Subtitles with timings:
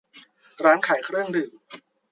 [0.63, 1.51] ร้านขายเครื่องดื่ม